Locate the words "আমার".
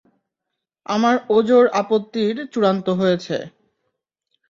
0.85-1.15